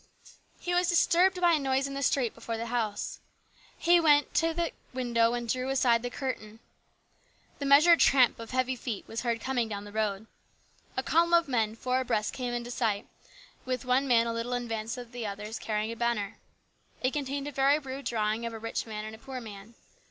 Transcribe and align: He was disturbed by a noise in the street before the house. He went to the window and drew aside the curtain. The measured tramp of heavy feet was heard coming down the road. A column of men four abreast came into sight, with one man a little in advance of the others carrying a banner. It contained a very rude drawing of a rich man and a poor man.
He 0.59 0.73
was 0.73 0.89
disturbed 0.89 1.39
by 1.39 1.53
a 1.53 1.59
noise 1.59 1.85
in 1.87 1.93
the 1.93 2.01
street 2.01 2.33
before 2.33 2.57
the 2.57 2.65
house. 2.73 3.19
He 3.77 3.99
went 3.99 4.33
to 4.33 4.51
the 4.51 4.71
window 4.95 5.35
and 5.35 5.47
drew 5.47 5.69
aside 5.69 6.01
the 6.01 6.09
curtain. 6.09 6.59
The 7.59 7.67
measured 7.67 7.99
tramp 7.99 8.39
of 8.39 8.49
heavy 8.49 8.75
feet 8.75 9.07
was 9.07 9.21
heard 9.21 9.39
coming 9.39 9.69
down 9.69 9.83
the 9.83 9.91
road. 9.91 10.25
A 10.97 11.03
column 11.03 11.35
of 11.35 11.47
men 11.47 11.75
four 11.75 11.99
abreast 11.99 12.33
came 12.33 12.51
into 12.51 12.71
sight, 12.71 13.05
with 13.63 13.85
one 13.85 14.07
man 14.07 14.25
a 14.25 14.33
little 14.33 14.53
in 14.53 14.63
advance 14.63 14.97
of 14.97 15.11
the 15.11 15.27
others 15.27 15.59
carrying 15.59 15.91
a 15.91 15.95
banner. 15.95 16.37
It 17.03 17.13
contained 17.13 17.47
a 17.47 17.51
very 17.51 17.77
rude 17.77 18.05
drawing 18.05 18.43
of 18.43 18.53
a 18.53 18.57
rich 18.57 18.87
man 18.87 19.05
and 19.05 19.13
a 19.13 19.19
poor 19.19 19.39
man. 19.39 19.75